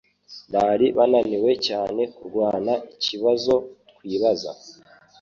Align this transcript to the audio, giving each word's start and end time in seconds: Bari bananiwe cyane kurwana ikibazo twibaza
Bari 0.53 0.85
bananiwe 0.97 1.51
cyane 1.67 2.01
kurwana 2.15 2.73
ikibazo 2.95 3.53
twibaza 3.89 4.51